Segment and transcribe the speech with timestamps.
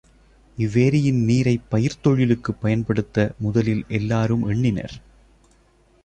[0.57, 4.95] இவ்வேரியின் நீரைப் பயிர்த் தொழிலுக்குப் பயன்படுத்த முதலில் எல்லாரும் எண்ணினர்.